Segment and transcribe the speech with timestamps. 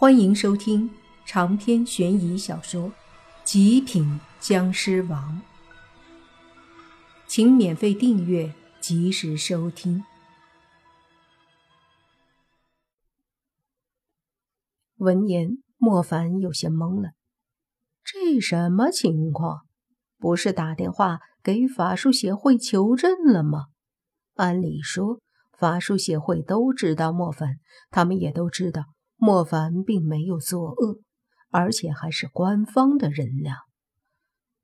[0.00, 0.88] 欢迎收听
[1.26, 2.84] 长篇悬疑小说
[3.42, 5.42] 《极品僵尸王》，
[7.26, 10.04] 请免费订阅，及时收听。
[14.98, 17.14] 闻言，莫凡有些懵了，
[18.04, 19.62] 这什么情况？
[20.16, 23.66] 不是打电话给法术协会求证了吗？
[24.34, 25.18] 按理说，
[25.58, 27.56] 法术协会都知道莫凡，
[27.90, 28.84] 他们也都知道。
[29.20, 31.00] 莫凡并没有作恶，
[31.50, 33.50] 而且还是官方的人呢，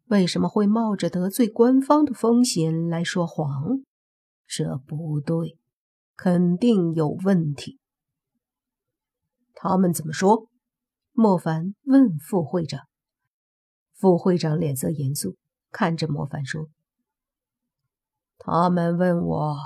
[0.07, 3.83] 为什么会冒着得罪官方的风险来说谎？
[4.47, 5.59] 这不对，
[6.15, 7.81] 肯定有问题。
[9.55, 10.49] 他们怎么说？
[11.13, 12.83] 莫凡问副会长。
[13.97, 15.37] 副会长脸色严肃，
[15.71, 16.69] 看着莫凡说
[18.39, 19.57] ：“他们问我，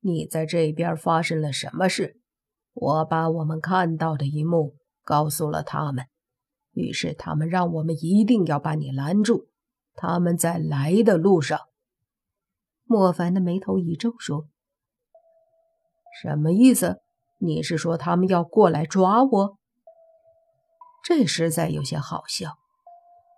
[0.00, 2.18] 你在这边发生了什么事？”
[2.72, 6.06] 我把我们看到的一幕告诉了他们，
[6.72, 9.48] 于是他们让我们一定要把你拦住。
[9.94, 11.58] 他们在来的路上。
[12.84, 14.46] 莫凡的眉头一皱，说
[16.22, 17.00] ：“什么意思？
[17.38, 19.58] 你是说他们要过来抓我？”
[21.04, 22.58] 这实在有些好笑。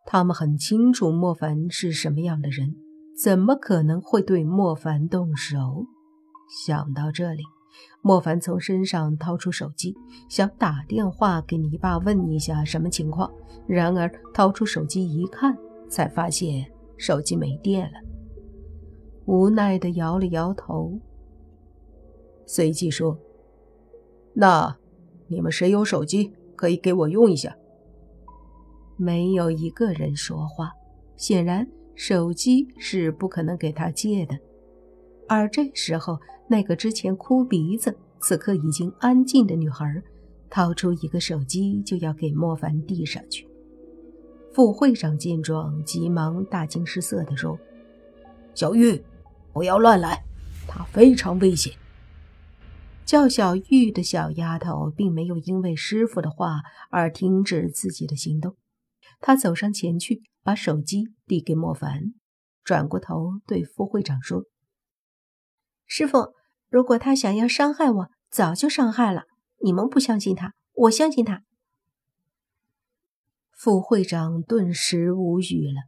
[0.05, 2.75] 他们很清楚莫凡是什么样的人，
[3.23, 5.87] 怎么可能会对莫凡动手？
[6.65, 7.43] 想到这里。
[8.01, 9.95] 莫凡从身上掏出手机，
[10.29, 13.33] 想打电话给泥巴问一下什么情况。
[13.67, 15.57] 然而掏出手机一看，
[15.89, 17.99] 才发现手机没电了，
[19.27, 20.99] 无奈的摇了摇头，
[22.47, 23.17] 随即说
[24.35, 24.77] ：“那
[25.29, 27.57] 你们谁有手机可以给我用一下？”
[28.99, 30.71] 没有一个人说话，
[31.17, 34.39] 显然手机是不可能给他借的。
[35.29, 36.19] 而这时候，
[36.53, 40.03] 那个之前哭鼻子、此刻已经安静的女孩，
[40.51, 43.49] 掏出一个手机就要给莫凡递上去。
[44.53, 47.59] 副会长见状，急忙大惊失色地说
[48.55, 49.03] ：“小玉，
[49.55, 50.23] 不要乱来，
[50.69, 51.73] 他非常危险。”
[53.07, 56.61] 叫小玉的小丫头并没有因为师傅的话
[56.91, 58.59] 而停止自己的行动，
[59.23, 62.13] 她走上前去，把手机递给莫凡，
[62.63, 64.45] 转过头对副会长说。
[65.87, 66.35] 师傅，
[66.73, 69.25] 如果他想要伤害我，早就伤害了。
[69.63, 71.43] 你们不相信他，我相信他。
[73.53, 75.83] 副会长顿时无语了。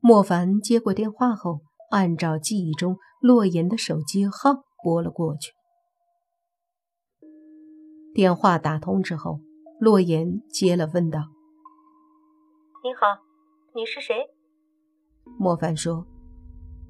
[0.00, 5.54] 莫凡接过电话后，按照记忆中洛言的手机号拨了过去。
[8.12, 9.40] 电话打通之后，
[9.80, 11.20] 洛言接了，问道
[12.84, 13.22] ：“你好，
[13.74, 14.14] 你是谁？”
[15.40, 16.06] 莫凡说：“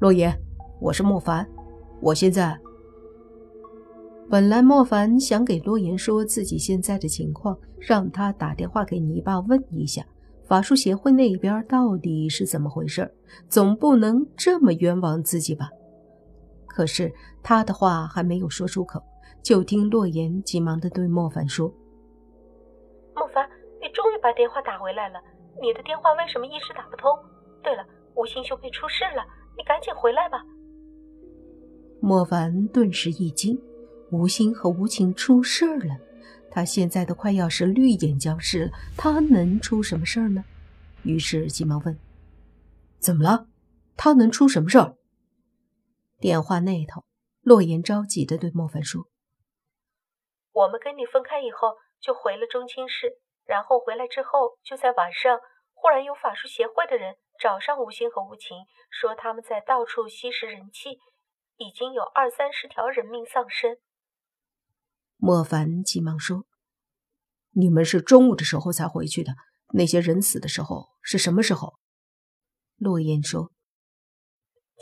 [0.01, 0.37] 洛言，
[0.81, 1.49] 我是莫凡。”
[2.03, 2.59] 我现在，
[4.33, 10.03] 本来莫凡想给洛言说自己现在的情况，让他打电话给泥巴问一下
[10.47, 13.15] 法术协会那边到底是怎么回事，
[13.47, 15.69] 总不能这么冤枉自己吧？
[16.67, 17.13] 可是
[17.43, 19.03] 他的话还没有说出口，
[19.43, 21.69] 就听洛言急忙的对莫凡说
[23.15, 23.47] ：“莫凡，
[23.83, 25.21] 你终于把电话打回来了，
[25.61, 27.11] 你的电话为什么一直打不通？
[27.63, 27.85] 对了，
[28.17, 29.23] 吴兴兄妹出事了，
[29.59, 30.39] 你赶紧回来吧。”
[32.01, 33.61] 莫凡顿时一惊，
[34.13, 35.97] 吴昕和吴晴出事儿了。
[36.51, 40.45] 他现在都快要是绿眼僵尸了，他能出什么事儿呢？
[41.03, 41.99] 于是急忙问
[43.01, 43.47] ：“怎么了？
[43.97, 44.97] 他能出什么事儿？”
[46.21, 47.05] 电话那头，
[47.41, 49.07] 洛言着急的对莫凡说
[50.53, 55.41] ：“我们跟你分开以后，就回了中青市，然后回来之后，就在晚上，
[55.73, 58.59] 忽然有法术协会的人找上吴昕和吴晴，
[58.91, 60.99] 说他们在到处吸食人气。”
[61.59, 63.77] 已经有二三十条人命丧生。
[65.25, 66.47] 莫凡急忙说
[67.55, 69.37] ：“你们是中午的时候才回去的，
[69.73, 71.79] 那些人死的时候是什么时候？”
[72.75, 73.53] 洛言说：“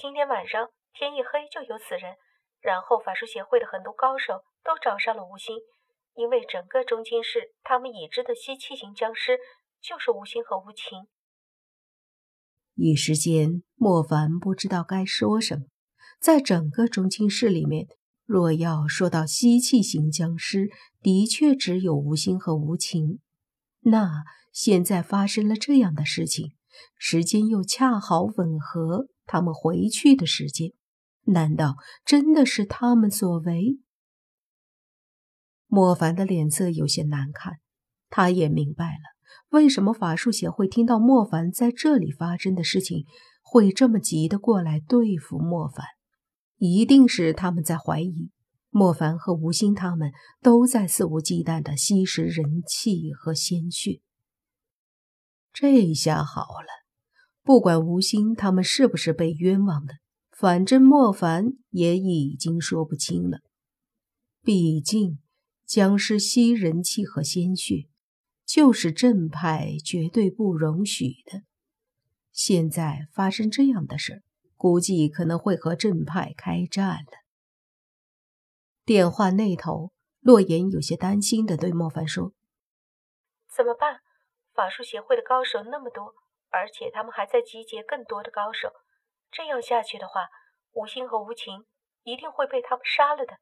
[0.01, 2.17] 今天晚上天一黑就有死人，
[2.63, 5.59] 然后法术协会的很多高手都找上了吴昕，
[6.15, 9.39] 因为整个中京市他们已知的吸气型僵尸
[9.83, 11.07] 就是吴昕和吴晴。”
[12.77, 15.67] 一时间，莫凡不知道该说什么。
[16.19, 17.89] 在整个中青市里面，
[18.31, 20.69] 若要说到吸气型僵尸，
[21.03, 23.19] 的确只有无心和无情。
[23.81, 24.23] 那
[24.53, 26.53] 现在发生了这样的事情，
[26.97, 30.71] 时间又恰好吻合他们回去的时间，
[31.25, 31.75] 难道
[32.05, 33.81] 真的是他们所为？
[35.67, 37.55] 莫凡的脸色有些难看，
[38.11, 39.03] 他也明白了
[39.49, 43.07] 为什么法术协会听到莫凡在这里发生的事情，
[43.43, 45.85] 会这么急的过来对付莫凡。
[46.61, 48.31] 一定是他们在怀疑，
[48.69, 50.13] 莫凡和吴昕他们
[50.43, 54.03] 都在肆无忌惮的吸食人气和鲜血。
[55.55, 56.85] 这下好了，
[57.43, 59.95] 不管吴昕他们是不是被冤枉的，
[60.31, 63.41] 反正莫凡也已经说不清了。
[64.43, 65.19] 毕竟，
[65.65, 67.89] 僵尸吸人气和鲜血，
[68.45, 71.43] 就是正派绝对不容许的。
[72.33, 74.23] 现在发生这样的事
[74.61, 77.25] 估计可能会和正派开战了。
[78.85, 79.91] 电话那头，
[80.21, 82.35] 洛言有些担心的对莫凡说
[83.57, 84.01] ：“怎么办？
[84.53, 86.13] 法术协会的高手那么多，
[86.51, 88.69] 而且他们还在集结更多的高手。
[89.31, 90.29] 这样下去的话，
[90.73, 91.65] 吴心和吴情
[92.03, 93.39] 一定会被他们杀了的。”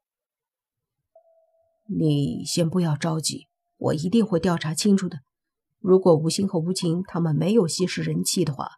[1.99, 5.17] 你先不要着急，我一定会调查清楚的。
[5.79, 8.69] 如果吴心和吴情他们没有吸食人气的话，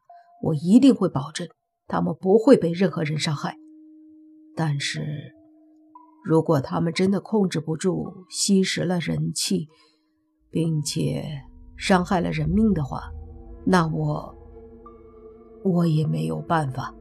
[0.42, 1.48] 我一定会保证
[1.92, 3.58] 他们不会被任何人伤害。
[4.56, 5.06] 但是，
[6.24, 9.68] 如果他们真的控制不住吸食了人气，
[10.50, 11.26] 并且
[11.76, 13.12] 伤害了人命的话，
[13.66, 14.34] 那我
[15.66, 16.96] 我也没有办法。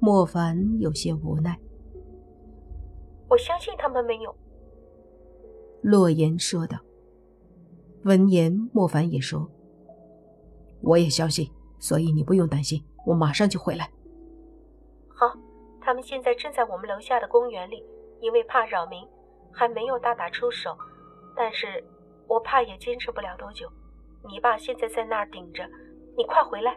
[0.00, 1.58] 莫凡有些无奈。
[3.30, 4.36] 我相信他们没有。
[5.80, 6.78] 洛言说道。
[8.04, 9.50] 闻言，莫凡也说
[10.82, 13.90] ：“我也相信，所以你不用担心，我马上就回来。”
[15.08, 15.34] 好，
[15.80, 17.82] 他们现在正在我们楼下的公园里。
[18.20, 19.06] 因为怕扰民，
[19.52, 20.76] 还没有大打出手，
[21.36, 21.84] 但是
[22.26, 23.70] 我怕也坚持不了多久。
[24.28, 25.62] 你爸现在在那儿顶着，
[26.16, 26.76] 你快回来。”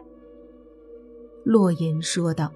[1.44, 2.52] 洛言说道。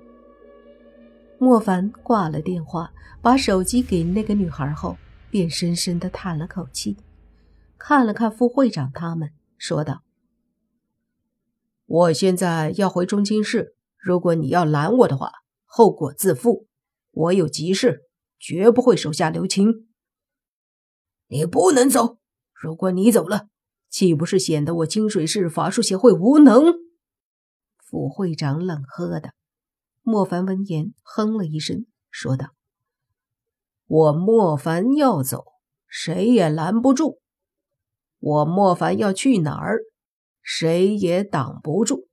[1.38, 4.96] 莫凡挂了电话，把手机给那个女孩后，
[5.32, 6.96] 便深深的叹了口气，
[7.76, 10.02] 看了看副会长他们，说道
[11.86, 15.32] ：“我现在要回中青市，如果你要拦我的话，
[15.64, 16.66] 后果自负。
[17.10, 18.02] 我有急事。”
[18.38, 19.88] 绝不会手下留情。
[21.26, 22.18] 你不能走，
[22.52, 23.48] 如果你走了，
[23.88, 26.74] 岂不是显得我清水市法术协会无能？
[27.78, 29.30] 副会长冷喝道。
[30.02, 32.48] 莫凡闻言哼了一声，说道
[33.88, 35.46] ：“我莫凡要走，
[35.88, 37.18] 谁也拦不住；
[38.18, 39.80] 我莫凡要去哪儿，
[40.48, 42.06] 谁也挡不住。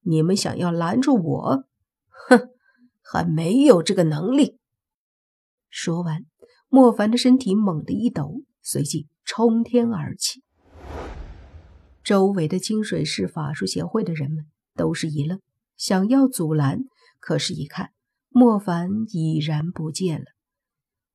[0.00, 1.64] 你们想要拦住我，
[2.08, 2.48] 哼，
[3.02, 4.58] 还没有这个能力。”
[5.68, 6.24] 说完，
[6.68, 10.42] 莫凡的身体猛地一抖，随即冲天而起。
[12.02, 15.42] 周围的清水市法术协会的人们都是一愣，
[15.76, 16.84] 想要阻拦，
[17.20, 17.90] 可是，一看
[18.30, 20.24] 莫凡已然不见了。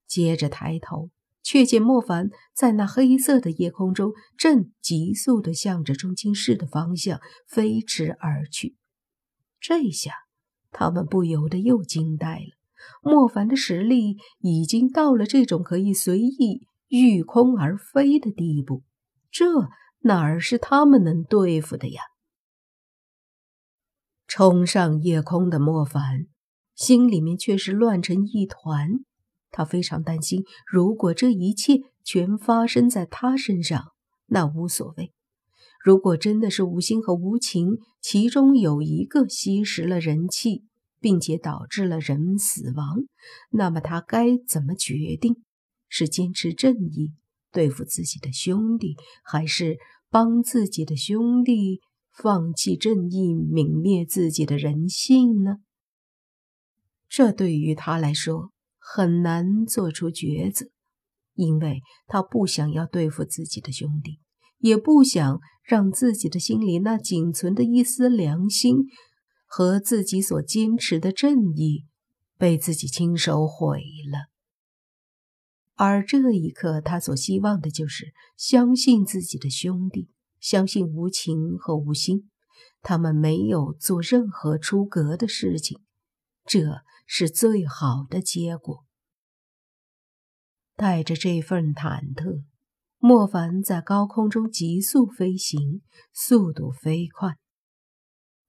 [0.05, 1.09] 接着抬头，
[1.43, 8.75] 却见莫凡在那黑色的夜空中，正急速地向着中青市的方向飞驰而去。
[9.59, 10.13] 这下，
[10.71, 12.57] 他们不由得又惊呆了。
[13.01, 18.83] 莫凡的实力已经到了这种可以随意御空而飞的地步，
[19.31, 19.45] 这
[20.01, 22.01] 哪儿是他们能对付的呀？
[24.27, 26.27] 冲上夜空的莫凡
[26.75, 29.05] 心里面却是乱成一团，
[29.53, 33.93] 他非常担心，如果这一切全发生在他身上，
[34.25, 35.13] 那无所谓；
[35.81, 40.63] 如果真的是无心和无情其中有一个吸食了人气，
[40.99, 43.05] 并且导致了人死亡，
[43.51, 45.43] 那么他该怎么决定？
[45.87, 47.13] 是坚持正义
[47.51, 49.77] 对付自己的兄弟，还是
[50.09, 51.81] 帮自己的兄弟
[52.11, 55.57] 放弃正义泯灭自己的人性呢？
[57.07, 58.52] 这对于他来说
[58.83, 60.67] 很难做出抉择，
[61.33, 64.19] 因为他不想要对付自己的兄弟，
[64.57, 68.87] 也不想让自己的心里那仅存的一丝良心。
[69.55, 71.85] 和自己所坚持的正义
[72.39, 74.31] 被自己亲手毁了，
[75.75, 80.09] 而这一刻，他所希望的就是相信自己的兄弟，
[80.39, 82.31] 相信无情和无心，
[82.81, 85.79] 他们没有做任何出格的事情，
[86.45, 86.61] 这
[87.05, 88.83] 是最好的结果。
[90.75, 92.43] 带着这份忐忑，
[92.97, 95.81] 莫凡在高空中急速飞行，
[96.11, 97.37] 速度飞快。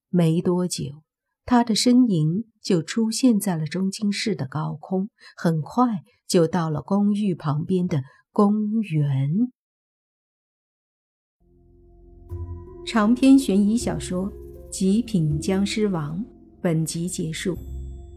[0.09, 1.03] 没多久，
[1.45, 9.53] 他的身影就出现在了中京市的高空，很快就到了公寓旁边的公园。
[12.87, 14.31] 长篇悬疑小说
[14.71, 16.21] 《极品僵尸王》
[16.63, 17.57] 本集结束，